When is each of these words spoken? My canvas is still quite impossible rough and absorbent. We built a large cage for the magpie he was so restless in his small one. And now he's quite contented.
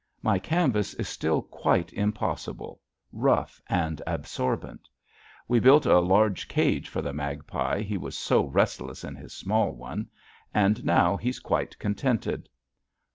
My 0.23 0.39
canvas 0.39 0.95
is 0.95 1.07
still 1.07 1.43
quite 1.43 1.93
impossible 1.93 2.81
rough 3.13 3.61
and 3.67 4.01
absorbent. 4.07 4.89
We 5.47 5.59
built 5.59 5.85
a 5.85 5.99
large 5.99 6.47
cage 6.47 6.89
for 6.89 7.03
the 7.03 7.13
magpie 7.13 7.83
he 7.83 7.99
was 7.99 8.17
so 8.17 8.45
restless 8.45 9.03
in 9.03 9.15
his 9.15 9.31
small 9.31 9.73
one. 9.73 10.09
And 10.55 10.83
now 10.83 11.17
he's 11.17 11.39
quite 11.39 11.77
contented. 11.77 12.49